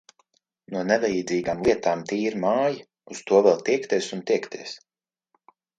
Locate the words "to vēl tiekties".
3.29-4.13